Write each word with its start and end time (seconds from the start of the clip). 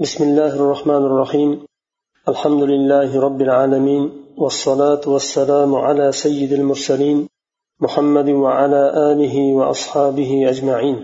بسم 0.00 0.24
الله 0.24 0.54
الرحمن 0.56 1.02
الرحيم 1.06 1.50
الحمد 2.28 2.62
لله 2.62 3.20
رب 3.20 3.40
العالمين 3.40 4.04
والصلاة 4.36 5.00
والسلام 5.06 5.74
على 5.74 6.12
سيد 6.12 6.52
المرسلين 6.52 7.28
محمد 7.80 8.28
وعلى 8.28 9.12
آله 9.12 9.52
وأصحابه 9.58 10.50
أجمعين 10.50 10.98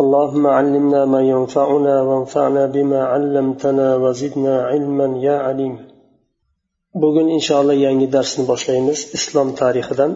اللهم 0.00 0.46
علمنا 0.46 1.04
ما 1.04 1.20
ينفعنا 1.20 2.02
وانفعنا 2.02 2.66
بما 2.66 3.04
علمتنا 3.04 3.96
وزدنا 3.96 4.62
علما 4.62 5.18
يا 5.26 5.36
عليم 5.38 5.76
bugun 7.02 7.28
inshaalloh 7.36 7.76
yangi 7.86 8.06
darsni 8.16 8.44
boshlaymiz 8.52 8.98
islom 9.18 9.48
tarixidan 9.60 10.12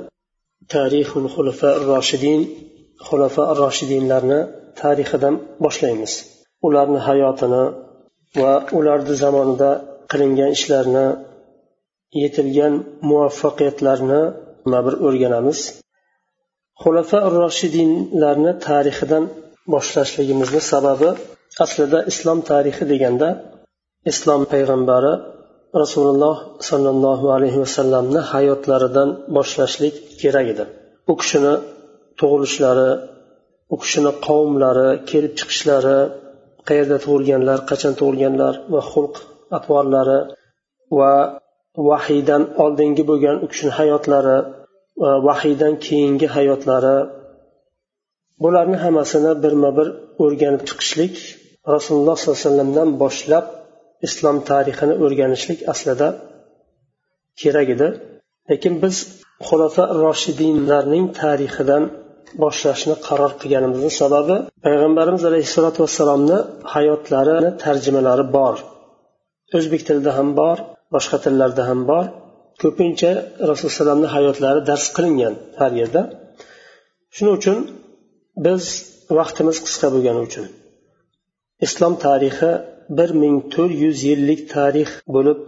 tarixul 0.74 1.26
xulafa 1.34 1.70
roshidin 1.92 2.40
xulafa 3.06 3.44
roshidinlarni 3.62 4.40
tarixidan 4.80 5.34
boshlaymiz 5.64 6.12
Ularni 6.66 7.00
hayotini 7.08 7.64
va 8.40 8.52
ularni 8.78 9.14
zamonida 9.22 9.70
qilingan 10.10 10.50
ishlarni 10.56 11.06
yetilgan 12.22 12.74
muvaffaqiyatlarni 13.08 14.22
bir 14.86 14.94
o'rganamiz. 15.06 15.60
Xulafa 16.82 17.18
roshidinlarni 17.38 18.52
tarixidan 18.66 19.24
boshlashligimizni 19.72 20.62
sababi 20.72 21.10
aslida 21.64 21.98
islom 22.10 22.38
tarixi 22.50 22.84
deganda 22.92 23.28
islom 24.12 24.42
payg'ambari 24.52 25.12
rasululloh 25.82 26.36
sollallohu 26.68 27.26
alayhi 27.36 27.58
vasallamni 27.64 28.20
hayotlaridan 28.32 29.08
boshlashlik 29.36 29.94
kerak 30.20 30.46
edi. 30.52 30.64
U 31.10 31.12
kishini 31.20 31.54
tug'ilishlari 32.20 32.90
u 33.74 33.76
kishini 33.82 34.12
qavmlari 34.26 34.88
kelib 35.10 35.32
chiqishlari 35.38 35.98
qayerda 36.68 36.96
tug'ilganlar 37.04 37.58
qachon 37.70 37.94
tug'ilganlar 38.00 38.54
va 38.72 38.80
xulq 38.92 39.14
atvorlari 39.56 40.20
va 40.98 41.12
vahiydan 41.90 42.42
oldingi 42.64 43.02
bo'lgan 43.10 43.36
u 43.44 43.46
kishini 43.52 43.72
hayotlari 43.80 44.38
va 45.02 45.10
vahiydan 45.28 45.74
keyingi 45.86 46.28
hayotlari 46.36 46.96
bularni 48.42 48.78
hammasini 48.84 49.32
birma 49.44 49.70
bir 49.78 49.88
o'rganib 50.24 50.62
chiqishlik 50.68 51.14
rasululloh 51.74 52.16
sollallohu 52.18 52.38
alayhi 52.38 52.46
vasallamdan 52.46 52.88
boshlab 53.02 53.46
islom 54.06 54.36
tarixini 54.50 54.94
o'rganishlik 55.04 55.60
aslida 55.72 56.08
kerak 57.40 57.68
edi. 57.74 57.88
Lekin 58.50 58.74
biz 58.82 58.96
xulofa 59.48 59.84
roshidinlarning 60.02 61.06
tarixidan 61.20 61.84
boshlashni 62.42 62.94
qaror 63.06 63.32
qilganimizni 63.40 63.92
sababi 64.00 64.36
payg'ambarimiz 64.66 65.22
alayhissalotu 65.30 65.78
vassalomni 65.84 66.38
hayotlari 66.74 67.36
tarjimalari 67.64 68.24
bor. 68.36 68.56
O'zbek 69.56 69.82
tilida 69.88 70.12
ham 70.18 70.28
bor 70.40 70.56
boshqa 70.94 71.16
tillarda 71.24 71.62
ham 71.70 71.80
bor. 71.90 72.04
Ko'pincha 72.62 73.10
rasululloh 73.48 73.74
alayhivasallamni 73.74 74.08
hayotlari 74.16 74.60
dars 74.70 74.84
qilingan 74.96 75.34
har 75.60 75.72
yerda. 75.80 76.02
Shuning 77.14 77.34
uchun 77.40 77.58
biz 78.46 78.62
vaqtimiz 79.18 79.56
qisqa 79.66 79.88
bo'lgani 79.94 80.20
uchun 80.28 80.46
islom 81.66 81.94
tarixi 82.06 82.50
bir 82.98 83.10
ming 83.22 83.36
to'rt 83.54 83.74
yuz 83.84 83.96
yillik 84.08 84.40
tarix 84.54 84.90
bo'lib 85.14 85.38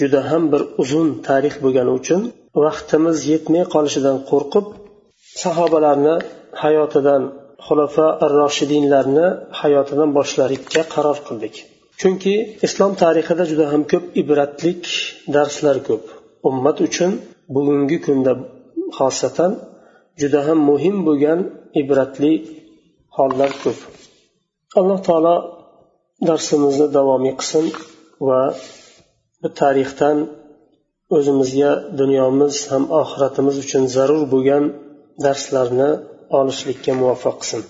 juda 0.00 0.20
ham 0.30 0.42
bir 0.52 0.62
uzun 0.82 1.08
tarix 1.28 1.54
bo'lgani 1.64 1.92
uchun 2.00 2.22
vaqtimiz 2.64 3.16
yetmay 3.32 3.64
qolishidan 3.74 4.16
qo'rqib 4.30 4.66
sahobalarni 5.42 6.16
hayotidan 6.62 7.22
xulafa 7.66 8.06
ar 8.24 8.32
roshidinlarni 8.42 9.26
hayotidan 9.60 10.10
boshlashga 10.18 10.82
qaror 10.94 11.18
qildik. 11.26 11.54
Chunki 12.00 12.34
islom 12.66 12.92
tarixida 13.02 13.44
juda 13.50 13.66
ham 13.72 13.82
ko'p 13.92 14.04
ibratlik 14.22 14.82
darslar 15.34 15.76
ko'p. 15.88 16.04
Ummat 16.48 16.78
uchun 16.86 17.12
bugungi 17.54 17.98
kunda 18.06 18.32
xosatan 18.98 19.52
juda 20.20 20.40
ham 20.46 20.58
muhim 20.70 20.96
bo'lgan 21.06 21.40
ibratli 21.80 22.32
hollar 23.16 23.50
ko'p. 23.62 23.78
Alloh 24.78 24.98
taolo 25.08 25.36
darsimizni 26.28 26.86
davomiy 26.96 27.34
qilsin 27.40 27.66
va 28.28 28.40
bu 29.42 29.48
tarixdan 29.60 30.18
o'zimizga 31.16 31.72
dunyomiz 32.00 32.54
ham 32.70 32.84
oxiratimiz 33.00 33.56
uchun 33.64 33.82
zarur 33.96 34.22
bo'lgan 34.34 34.64
darslarni 35.24 35.90
olishlikka 36.38 36.92
muvaffaq 37.00 37.36
qilsin. 37.40 37.62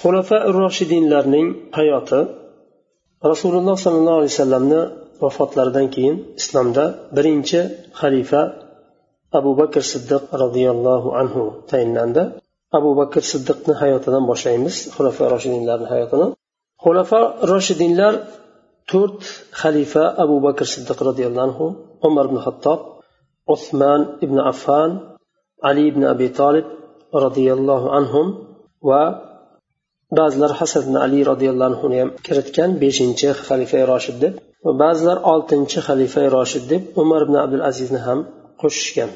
Xulafa 0.00 0.38
roshidinlarning 0.58 1.48
hayoti 1.78 2.20
rasululloh 3.30 3.76
sollallohu 3.84 4.18
alayhi 4.20 4.34
vasallamni 4.34 4.80
vafotlaridan 5.22 5.86
keyin 5.94 6.16
islomda 6.40 6.84
birinchi 7.16 7.60
xalifa 8.00 8.42
abu 9.38 9.50
bakr 9.60 9.82
siddiq 9.92 10.22
roziyallohu 10.42 11.08
anhu 11.20 11.42
tayinlandi. 11.70 12.22
Abu 12.78 12.90
bakr 13.00 13.22
siddiqni 13.32 13.74
hayotidan 13.82 14.24
boshlaymiz 14.30 14.76
xulafa 14.96 15.24
roshidinlarni 15.34 15.88
hayotini. 15.92 16.26
Xulafa 16.84 17.20
roshidinlar 17.52 18.14
to'rt 18.90 19.20
xalifa 19.60 20.04
abu 20.24 20.36
bakr 20.46 20.66
siddiq 20.74 20.98
roziyallohu 21.08 21.44
anhu 21.48 21.66
umar 22.08 22.24
ibn 22.28 22.38
hattob 22.46 22.80
usmon 23.54 24.00
ibn 24.24 24.38
affan 24.52 24.90
ali 25.68 25.82
ibn 25.90 26.02
abi 26.12 26.28
tolib 26.40 26.66
roziyallohu 27.24 27.88
anhum 27.98 28.26
va 28.88 29.02
ba'zilar 30.18 30.52
hasan 30.60 30.82
ibn 30.86 30.96
ali 31.04 31.20
roziyallohu 31.30 31.70
anhuni 31.72 31.96
ham 32.02 32.10
kiritgan 32.26 32.70
beshinchi 32.82 33.28
xalifa 33.48 33.78
roshid 33.92 34.16
deb 34.24 34.34
va 34.64 34.72
ba'zilar 34.82 35.18
oltinchi 35.32 35.78
xalifa 35.88 36.22
roshid 36.36 36.64
deb 36.72 36.82
umar 37.02 37.20
ibn 37.26 37.36
abdul 37.44 37.64
azizni 37.70 38.00
ham 38.06 38.18
qo'shishgan. 38.60 39.10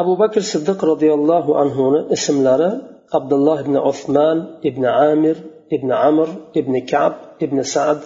Abu 0.00 0.12
bakr 0.22 0.42
siddiq 0.52 0.78
roziyallohu 0.92 1.50
anhuni 1.62 2.00
ismlari 2.16 2.70
abdulloh 3.18 3.58
ibn 3.64 3.74
usmon 3.90 4.38
ibn 4.68 4.82
amir 5.10 5.36
ibn 5.76 5.90
amr 6.08 6.28
ibn 6.60 6.74
kab 6.92 7.12
ibn 7.44 7.58
sad 7.74 8.00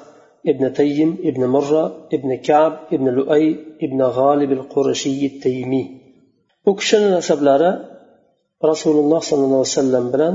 ibn 0.51 0.65
تيم 0.81 1.11
ibn 1.29 1.43
murra 1.55 1.85
ibn 2.17 2.31
kab 2.49 2.73
ibn 2.95 3.07
luay 3.19 3.45
ibn 3.85 3.99
غالب 4.19 4.51
al 4.53 4.65
التيمي 5.31 6.04
u 6.69 6.73
kishini 6.79 7.09
nasablari 7.17 7.71
rasululloh 8.71 9.21
sollallohu 9.31 9.63
alayhi 9.63 9.77
vasallam 9.77 10.05
bilan 10.15 10.35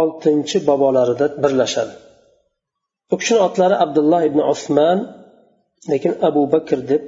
oltinchi 0.00 0.58
bobolarida 0.68 1.26
birlashadi. 1.42 1.94
U 3.12 3.14
kishini 3.20 3.40
otlari 3.48 3.76
abdulloh 3.84 4.20
ibn 4.30 4.40
usmon 4.52 4.98
lekin 5.90 6.12
abu 6.28 6.42
bakr 6.54 6.78
deb 6.90 7.02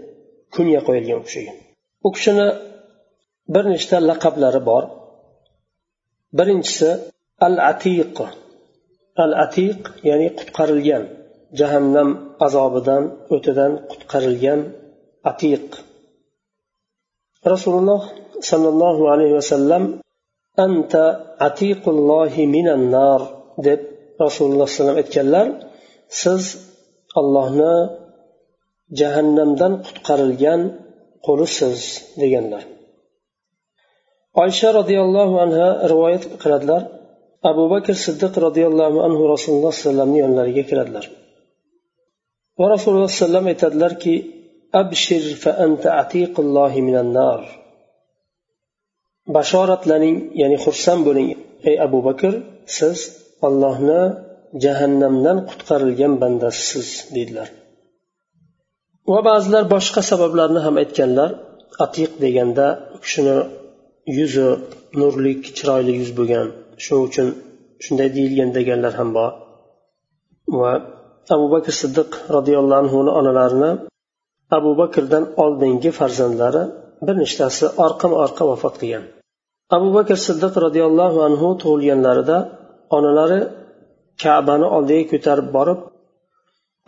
kunya 0.54 0.80
qo'yilgan 0.86 1.16
u 1.22 1.24
kishiga. 1.28 1.52
U 2.06 2.08
kishini 2.14 2.46
bir 3.54 3.64
nechta 3.72 3.96
laqablari 4.10 4.60
bor. 4.70 4.84
Birinchisi 6.38 6.90
al 7.46 7.56
atiq 7.72 8.16
al 9.24 9.32
atiq 9.44 9.80
ya'ni 10.08 10.28
qutqarilgan 10.38 11.04
jahannam 11.58 12.08
azobidan 12.46 13.02
o'tidan 13.34 13.72
qutqarilgan 13.90 14.60
atiq. 15.30 15.66
Rasululloh 17.52 18.02
sollallohu 18.50 19.02
alayhi 19.12 19.34
vasallam 19.40 19.82
anta 20.64 21.04
atiqullohi 21.48 22.42
minan 22.56 22.82
nar 22.96 23.20
deb 23.66 23.80
rasululloh 24.24 24.68
alayhi 24.76 24.96
aytganlar 25.02 25.46
siz 26.20 26.42
ollohni 27.20 27.74
jahannamdan 29.00 29.72
qutqarilgan 29.86 30.60
qulisiz 31.26 31.78
deganlar. 32.20 32.62
Oysha 34.42 34.68
roziyallohu 34.78 35.34
anha 35.44 35.68
rivoyat 35.92 36.24
qiladilar. 36.42 36.82
Abu 37.50 37.64
bakr 37.72 37.94
siddiq 38.04 38.32
roziyallohu 38.46 38.98
anhu 39.06 39.22
rasululloh 39.34 39.74
sallamni 39.84 40.18
yonlariga 40.24 40.62
kiradilar. 40.70 41.04
Va 42.58 42.66
rasululloh 42.74 43.12
sallam 43.22 43.44
aytadilarki 43.52 44.14
abshir 44.80 45.24
fa 45.42 45.50
anta 45.64 45.88
atiqullohi 46.02 46.80
minan 46.88 47.08
nar. 47.18 47.40
Bashoratlaning 49.36 50.16
ya'ni 50.40 50.58
xursand 50.64 51.00
bo'ling 51.08 51.28
ey 51.70 51.76
abu 51.86 51.98
bakr 52.08 52.32
siz 52.76 52.98
ollohni 53.46 54.02
jahannamdan 54.64 55.38
qutqarilgan 55.48 56.12
bandasisiz 56.22 56.88
dedilar 57.16 57.48
va 59.12 59.20
ba'zilar 59.28 59.64
boshqa 59.74 60.00
sabablarni 60.10 60.60
ham 60.66 60.74
aytganlar. 60.82 61.30
Atiq 61.84 62.10
deganda 62.24 62.66
kishini 63.04 63.36
yuzi 64.18 64.48
nurlik 65.00 65.40
chiroyli 65.56 65.92
yuz 66.00 66.10
bo'lgan. 66.18 66.46
Shuning 66.84 67.04
uchun 67.08 67.28
shunday 67.84 68.08
deyilgan 68.16 68.50
deganlar 68.58 68.92
ham 69.00 69.10
bor. 69.18 69.30
Va 70.60 70.72
abu 71.34 71.46
bakr 71.54 71.72
siddiq 71.82 72.10
roziyallohu 72.36 72.80
anhuni 72.82 73.10
onalarini 73.20 73.70
abu 74.56 74.70
bakrdan 74.80 75.24
oldingi 75.42 75.90
farzandlari 75.98 76.62
bir 77.06 77.14
nechtasi 77.22 77.64
orqam 77.84 78.12
orqa 78.24 78.42
vafot 78.50 78.74
qilgan. 78.80 79.04
Abu 79.76 79.88
bakr 79.96 80.16
siddiq 80.26 80.54
roziyallohu 80.66 81.18
anhu 81.28 81.48
tug'ilganlarida 81.62 82.38
onalari 82.96 83.40
kabani 84.22 84.66
oldiga 84.76 85.04
ko'tarib 85.12 85.48
borib 85.56 85.80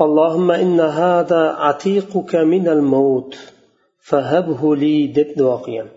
allohimma 0.04 0.54
inna 0.64 0.88
atiquka 1.70 2.38
minal 2.52 2.82
maut 2.94 3.30
fahabhu 4.08 4.68
li 4.82 4.96
deb 5.16 5.28
duo 5.38 5.56
qilgan. 5.64 5.88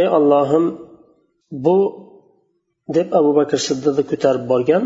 Ey 0.00 0.06
ollohim 0.18 0.64
bu 1.64 1.78
deb 2.96 3.08
abu 3.18 3.30
bakr 3.38 3.58
siddiqni 3.68 4.04
ko'tarib 4.10 4.44
borgan 4.52 4.82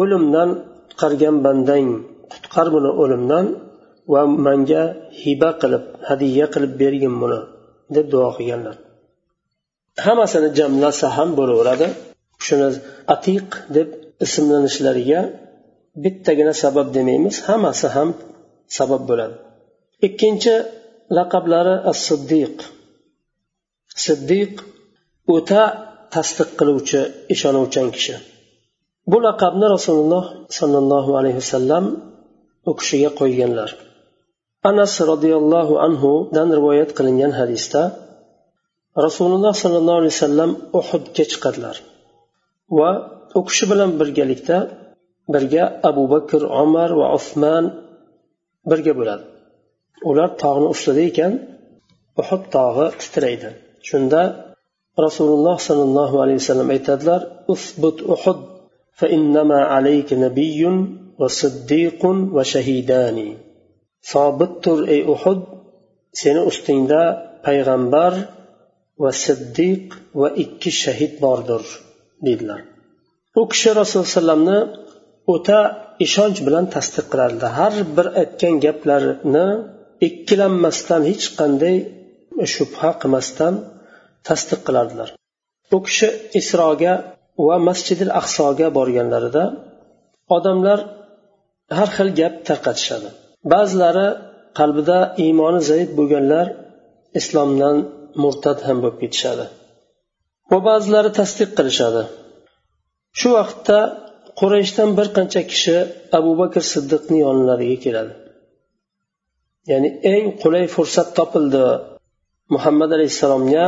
o'limdan 0.00 0.48
qutqargan 0.88 1.36
bandang 1.46 1.88
qutqar 2.32 2.66
buni 2.74 2.90
o'limdan 3.02 3.44
va 4.12 4.22
manga 4.46 4.82
hiba 5.22 5.50
qilib 5.62 5.84
hadya 6.08 6.46
qilib 6.54 6.72
bergin 6.82 7.14
buni 7.22 7.40
deb 7.94 8.06
duo 8.12 8.28
qilganlar. 8.38 8.76
Hammasini 10.04 10.48
jamlasa 10.58 11.06
ham 11.16 11.28
bo'laveradi. 11.38 11.88
Shuni 12.46 12.68
atiq 13.14 13.48
deb 13.76 13.88
ismlanishlariga 14.24 15.20
bittagina 16.02 16.54
sabab 16.62 16.86
demaymiz. 16.96 17.36
Hammasi 17.48 17.86
ham 17.96 18.08
sabab 18.78 19.02
bo'ladi. 19.10 19.36
Ikkinchi 20.06 20.54
laqablari 21.16 21.74
as 21.90 21.98
siddiq 22.08 22.56
siddiq 24.04 24.52
o'ta 25.34 25.62
tasdiq 26.14 26.50
qiluvchi 26.58 27.00
ishonuvchan 27.34 27.88
kishi. 27.94 28.14
Bu 29.10 29.18
laqabni 29.26 29.66
rasululloh 29.76 30.24
sollallohu 30.58 31.10
alayhi 31.20 31.38
vasallam 31.42 31.84
u 32.70 32.72
kishiga 32.80 33.10
qo'yganlar. 33.20 33.70
anas 34.69 34.93
roziyallohu 35.11 35.73
anhudan 35.87 36.47
rivoyat 36.57 36.89
qilingan 36.97 37.33
hadisda 37.39 37.81
rasululloh 39.05 39.53
sollallohu 39.63 39.99
alayhi 40.01 40.15
vasallam 40.17 40.51
uhudga 40.79 41.23
chiqadilar 41.31 41.77
va 42.77 42.89
u 43.37 43.39
kishi 43.47 43.65
bilan 43.71 43.91
birgalikda 43.99 44.57
birga 45.33 45.63
abu 45.89 46.03
bakr 46.13 46.41
umar 46.63 46.89
va 46.99 47.07
usmon 47.17 47.63
birga 48.69 48.93
bo'ladi 48.99 49.23
ular 50.09 50.29
tog'ni 50.43 50.67
ustida 50.73 51.01
ekan 51.11 51.33
uhud 52.21 52.43
tog'i 52.55 52.87
titraydi 53.01 53.49
shunda 53.89 54.21
rasululloh 55.05 55.57
sollallohu 55.67 56.15
alayhi 56.23 56.39
vasallam 56.43 56.69
aytadilar 56.75 57.21
usbut 57.53 57.99
uhud 58.15 58.39
فإنما 58.99 59.59
عليك 59.73 60.09
نبي 60.25 60.61
وصديق 61.19 62.01
وشهيدان 62.35 63.17
sobit 64.10 64.52
tur 64.64 64.78
ey 64.94 65.00
uhud 65.14 65.40
seni 66.20 66.40
ustingda 66.50 67.02
payg'ambar 67.46 68.12
va 69.02 69.10
siddiq 69.24 69.84
va 70.20 70.28
ikki 70.44 70.70
shahid 70.82 71.12
bordir 71.24 71.62
deydilar. 72.26 72.60
U 73.40 73.42
kishi 73.52 73.70
rasululloh 73.80 74.06
alayhi 74.06 74.18
vasallamni 74.18 74.58
o'ta 75.34 75.58
ishonch 76.06 76.38
bilan 76.46 76.64
tasdiq 76.74 77.06
qilardilar 77.12 77.50
har 77.60 77.74
bir 77.96 78.06
aytgan 78.22 78.54
gaplarini 78.64 79.46
ikkilanmasdan 80.08 81.02
hech 81.10 81.26
qanday 81.40 81.76
shubha 82.54 82.90
qilmasdan 83.00 83.54
tasdiq 84.28 84.60
qilardilar. 84.66 85.08
U 85.76 85.78
kishi 85.86 86.08
isroga 86.40 86.94
va 87.46 87.56
masjidil 87.68 88.10
aqsoga 88.20 88.66
borganlarida 88.78 89.44
odamlar 90.36 90.78
har 91.78 91.88
xil 91.96 92.08
gap 92.20 92.34
tarqatishadi. 92.48 93.10
Ba'zilari 93.52 94.08
qalbida 94.58 94.98
iymoni 95.24 95.60
zaif 95.70 95.88
bo'lganlar 95.98 96.46
islomdan 97.20 97.76
murtad 98.22 98.58
ham 98.66 98.78
bo'lib 98.82 98.98
ketishadi. 99.02 99.44
Va 100.50 100.58
ba'zilari 100.68 101.10
tasdiq 101.20 101.50
qilishadi. 101.58 102.02
Shu 103.18 103.28
vaqtda 103.38 103.78
qurayshdan 104.40 104.90
bir 104.98 105.06
qancha 105.16 105.42
kishi 105.52 105.76
abu 106.18 106.32
bakr 106.40 106.62
siddiqni 106.72 107.18
yonlariga 107.26 107.78
keladi. 107.84 108.12
Ya'ni 109.70 109.88
eng 110.12 110.26
qulay 110.42 110.64
fursat 110.74 111.08
topildi 111.18 111.64
muhammad 112.54 112.90
alayhissalomga 112.96 113.66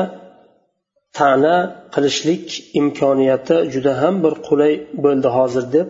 ta'na 1.18 1.56
qilishlik 1.94 2.44
imkoniyati 2.80 3.56
juda 3.72 3.92
ham 4.02 4.14
bir 4.24 4.34
qulay 4.48 4.72
bo'ldi 5.04 5.28
hozir 5.36 5.64
deb 5.76 5.86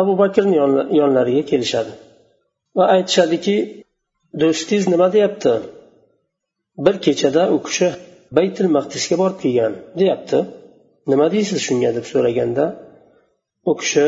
abu 0.00 0.12
bakrni 0.22 0.56
yonlariga 1.00 1.42
kelishadi. 1.52 1.92
Va 2.76 2.84
aytishadiki 2.94 3.56
do'stingiz 4.40 4.86
nima 4.92 5.08
deyapti? 5.16 5.52
Bir 6.84 6.96
kechada 7.04 7.42
u 7.56 7.58
kishi 7.66 7.88
baytil 8.36 8.66
maqdisga 8.76 9.16
borib 9.22 9.38
kelgan 9.44 9.72
deyapti. 10.00 10.38
Nima 11.10 11.26
deysiz 11.34 11.58
shunga 11.66 11.90
deb 11.96 12.06
so'raganda 12.12 12.64
u 13.70 13.72
kishi 13.80 14.06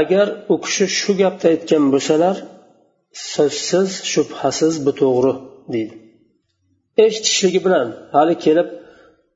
agar 0.00 0.26
u 0.52 0.54
kishi 0.64 0.84
shu 0.98 1.12
gapni 1.22 1.46
aytgan 1.52 1.84
bo'lsalar 1.92 2.36
so'zsiz 3.32 3.90
shubhasiz 4.12 4.74
bu 4.86 4.92
to'g'ri 5.00 5.32
deydi. 5.74 5.94
Eshitishligi 7.04 7.60
bilan 7.66 7.88
hali 8.14 8.34
kelib 8.44 8.68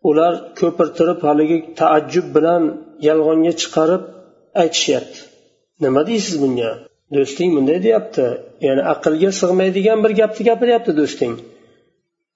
ular 0.09 0.35
ko'pirtirib 0.61 1.21
haligi 1.29 1.59
taajjub 1.81 2.27
bilan 2.37 2.63
yolg'onga 3.09 3.53
chiqarib 3.61 4.03
aytishyapti. 4.63 5.19
Nima 5.85 6.01
deysiz 6.11 6.35
bunga? 6.43 6.71
Do'sting 7.15 7.51
bunday 7.57 7.79
deyapti. 7.87 8.25
Ya'ni 8.67 8.83
aqlga 8.95 9.31
sig'maydigan 9.41 9.99
bir 10.05 10.13
gapni 10.21 10.43
gapiryapti 10.51 10.93
do'sting. 11.01 11.35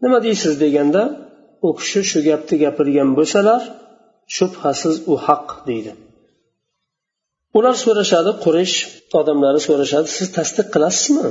Nima 0.03 0.19
deysiz 0.27 0.55
deganda 0.65 1.03
u 1.67 1.69
kishi 1.79 2.01
shu 2.11 2.19
gapni 2.29 2.57
gapirgan 2.65 3.11
bo'lsalar 3.19 3.63
shubhasiz 4.37 4.95
u 5.13 5.15
haq 5.27 5.47
deydi. 5.69 5.93
Ular 7.59 7.75
so'rashadi 7.85 8.33
qurish 8.45 8.75
odamlari 9.21 9.61
so'rashadi 9.69 10.09
siz 10.17 10.29
tasdiq 10.37 10.67
qilasizmi? 10.75 11.29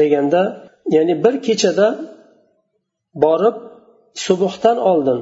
Deganda 0.00 0.42
ya'ni 0.96 1.14
bir 1.24 1.34
kechada 1.46 1.86
borib 3.24 3.56
subuhdan 4.24 4.78
oldin 4.90 5.20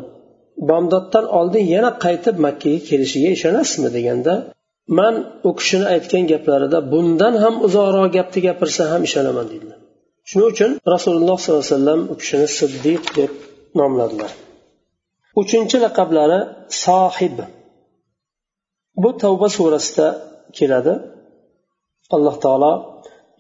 bomdoddan 0.71 1.25
oldin 1.39 1.65
yana 1.75 1.91
qaytib 2.05 2.37
makkaga 2.47 2.81
kelishiga 2.89 3.29
ishonasizmi? 3.37 3.89
Deganda 3.97 4.35
man 4.98 5.16
u 5.48 5.50
kishini 5.60 5.86
aytgan 5.94 6.24
gaplarida 6.32 6.80
bundan 6.92 7.34
ham 7.44 7.56
uzoqroq 7.66 8.08
gapni 8.18 8.40
gapirsa 8.48 8.84
ham 8.92 9.02
ishonaman 9.08 9.46
deydilar 9.52 9.80
shuning 10.30 10.48
uchun 10.54 10.72
rasululloh 10.96 11.38
sollallohu 11.44 11.66
alayhi 11.66 11.78
vasallam 11.78 12.02
u 12.14 12.16
kishini 12.22 12.48
siddiq 12.60 13.04
deb 13.18 13.32
nomladilar 13.80 14.32
uchinchi 15.42 15.78
laqablari 15.86 16.40
sohib 16.84 17.38
bu 19.02 19.10
tavba 19.24 19.48
surasida 19.58 20.08
keladi 20.58 20.94
alloh 22.16 22.36
taolo 22.46 22.74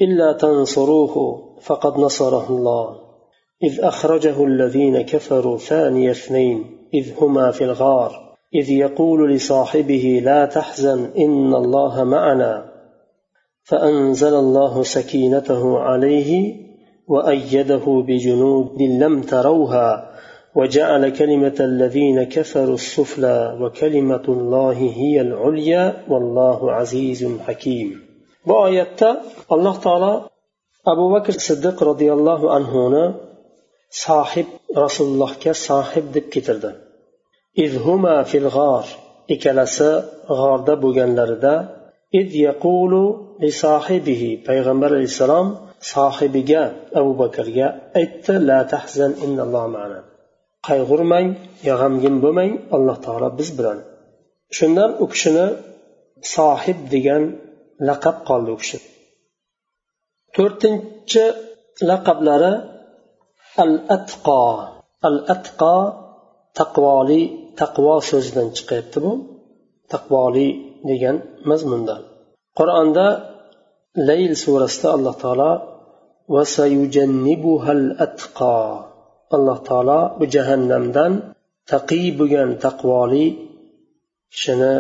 إلا 0.02 0.34
تنصروه 0.34 1.16
فقد 1.62 2.00
نصره 2.00 2.50
الله 2.50 3.00
إذ 3.64 3.80
أخرجه 3.82 4.46
الذين 4.46 5.02
كفروا 5.02 5.58
ثاني 5.58 6.12
اثنين 6.12 6.90
إذ 6.94 7.14
هما 7.22 7.52
في 7.52 7.64
الغار 7.64 8.27
إذ 8.55 8.71
يقول 8.71 9.33
لصاحبه 9.33 10.21
لا 10.25 10.45
تحزن 10.45 11.11
إن 11.19 11.55
الله 11.55 12.05
معنا. 12.05 12.65
فأنزل 13.63 14.35
الله 14.35 14.83
سكينته 14.83 15.79
عليه 15.79 16.55
وأيده 17.09 18.05
بجنود 18.09 18.83
لم 18.83 19.23
تروها 19.23 20.11
وجعل 20.55 21.09
كلمة 21.09 21.57
الذين 21.61 22.23
كفروا 22.23 22.75
السفلى 22.75 23.59
وكلمة 23.61 24.25
الله 24.29 24.73
هي 24.73 25.21
العليا 25.21 26.05
والله 26.09 26.73
عزيز 26.73 27.39
حكيم. 27.47 28.01
بآية 28.47 29.21
الله 29.53 29.77
تعالى 29.77 30.29
أبو 30.87 31.15
بكر 31.15 31.35
الصديق 31.35 31.83
رضي 31.83 32.13
الله 32.13 32.55
عنه 32.55 33.15
sohib 33.91 34.49
rasulullohga 34.77 35.53
sohib 35.55 36.05
deb 36.15 36.27
ketirdi 36.35 36.71
izhuma 37.65 38.17
fil 38.31 38.49
g'or 38.57 38.87
ikkalasi 39.35 39.91
g'orda 40.39 40.75
bo'lganlarida 40.83 41.55
iz 42.21 42.29
yaqulu 42.47 43.05
li 43.43 43.51
sohibihi 43.63 44.31
payg'ambar 44.49 44.91
alayhissalom 44.97 45.47
sohibiga 45.93 46.63
abu 47.01 47.13
bakrga 47.23 47.67
aytdi 48.01 48.35
la 48.49 48.59
tahzan 48.73 49.13
innalloh 49.25 49.65
ma'ana. 49.75 50.01
Qayg'urmang 50.69 51.29
yo 51.69 51.75
g'amgin 51.81 52.17
bo'lmang 52.25 52.53
alloh 52.77 52.97
taolo 53.05 53.29
biz 53.39 53.51
bilan. 53.59 53.79
Shundan 54.57 54.91
u 55.03 55.05
kishini 55.13 55.47
sohib 56.35 56.79
degan 56.93 57.23
laqab 57.89 58.17
qoldi 58.29 58.51
u 58.57 58.59
kishi. 58.63 58.79
To'rtinchi 60.35 61.25
laqablari 61.89 62.55
al 63.65 63.75
atqo 63.97 64.43
al 65.09 65.17
atqo 65.35 65.77
taqvoli 66.59 67.23
taqvo 67.61 67.95
so'zidan 68.11 68.49
chiqyapti 68.57 68.99
bu 69.05 69.13
taqvoli 69.93 70.49
degan 70.89 71.17
mazmunda 71.51 71.97
qur'onda 72.59 73.07
layl 74.09 74.33
surasida 74.43 74.89
alloh 74.97 75.15
taolo 75.25 75.53
alloh 79.37 79.59
taolo 79.69 80.01
bu 80.19 80.25
jahannamdan 80.35 81.13
taqiy 81.73 82.07
bo'lgan 82.19 82.51
taqvoli 82.65 83.27
kishini 84.33 84.75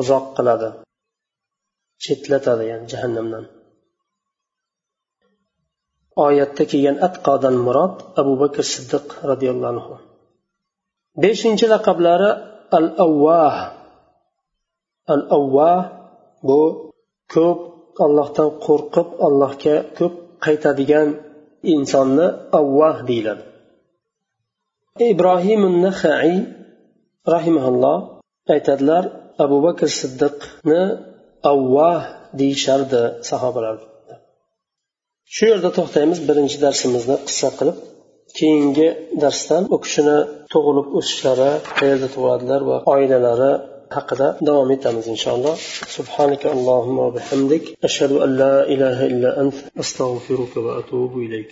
uzoq 0.00 0.24
qiladi. 0.36 0.68
Chetlatadi 2.04 2.64
ya'ni 2.70 2.86
jahannamdan. 2.92 3.44
Oyatda 6.26 6.62
kelgan 6.70 6.96
atqodan 7.06 7.56
murod 7.66 7.96
abu 8.20 8.32
bakr 8.42 8.60
siddiq 8.74 9.06
roziyallohu 9.30 9.70
anhu. 9.74 9.94
Beshinchi 11.22 11.66
laqablari 11.72 12.30
al 12.78 12.88
avvah 13.06 13.56
al 15.14 15.22
avvah 15.38 15.80
bu 16.48 16.60
ko'p 17.34 17.60
allohdan 18.04 18.50
qo'rqib 18.66 19.08
allohga 19.26 19.76
ko'p 19.98 20.14
qaytadigan 20.44 21.08
insonni 21.74 22.26
avvah 22.60 22.96
deyiladi. 23.08 23.42
Ibrohim 25.12 25.62
nahaiy 25.84 26.36
rahimaulloh 27.34 27.98
aytadilar 28.54 29.04
abu 29.44 29.56
bakr 29.66 29.88
siddiqni 30.00 30.82
avvah 31.52 32.00
deyishardi 32.40 33.02
sahobalar. 33.30 33.76
Shu 35.34 35.44
yerda 35.50 35.70
to'xtaymiz 35.78 36.18
birinchi 36.28 36.58
darsimizni 36.64 37.16
qissa 37.28 37.48
qilib 37.58 37.76
keyingi 38.38 38.88
darsdan 39.22 39.62
u 39.74 39.76
kishini 39.84 40.18
tug'ilib 40.52 40.86
o'sishlari 40.98 41.50
qayerda 41.78 42.08
tug'iladilar 42.14 42.60
va 42.70 42.76
oilalari 42.94 43.52
haqida 43.96 44.28
davom 44.48 44.68
etamiz 44.76 45.06
inshaalloh. 45.14 45.54
Subhanaka 45.96 46.46
allohumma 46.54 47.06
bihamdik. 47.16 47.62
Ashhadu 47.88 48.16
an 48.24 48.30
la 48.42 48.54
ilaha 48.74 49.04
illa 49.12 49.30
ant 49.42 49.56
astag'firuka 49.82 50.58
va 50.66 50.72
atubu 50.80 51.16
ilayk. 51.26 51.50